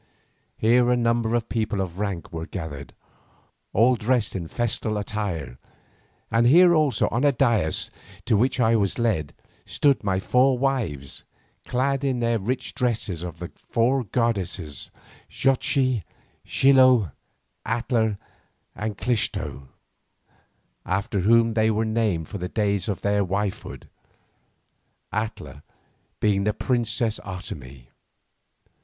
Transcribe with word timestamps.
Here 0.57 0.89
a 0.89 0.97
number 0.97 1.35
of 1.35 1.47
people 1.47 1.79
of 1.79 1.99
rank 1.99 2.33
were 2.33 2.47
gathered, 2.47 2.93
all 3.71 3.95
dressed 3.95 4.35
in 4.35 4.47
festal 4.47 4.97
attire, 4.97 5.59
and 6.31 6.47
here 6.47 6.73
also 6.73 7.07
on 7.09 7.23
a 7.23 7.31
dais 7.31 7.91
to 8.25 8.35
which 8.35 8.59
I 8.59 8.75
was 8.75 8.97
led, 8.97 9.31
stood 9.63 10.03
my 10.03 10.19
four 10.19 10.57
wives 10.57 11.23
clad 11.65 12.03
in 12.03 12.19
the 12.19 12.39
rich 12.39 12.73
dresses 12.73 13.21
of 13.21 13.37
the 13.37 13.51
four 13.69 14.03
goddesses 14.03 14.89
Xochi, 15.29 16.01
Xilo, 16.47 17.11
Atla, 17.63 18.17
and 18.75 18.97
Clixto, 18.97 19.67
after 20.83 21.19
whom 21.19 21.53
they 21.53 21.69
were 21.69 21.85
named 21.85 22.27
for 22.27 22.39
the 22.39 22.49
days 22.49 22.89
of 22.89 23.01
their 23.01 23.23
wifehood, 23.23 23.87
Atla 25.11 25.61
being 26.19 26.43
the 26.45 26.53
princess 26.55 27.19
Otomie. 27.23 27.89